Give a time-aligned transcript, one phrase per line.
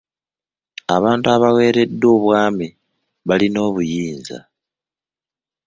[0.95, 2.67] Abantu abaweereddwa obwami
[3.27, 4.37] balina obuyinza.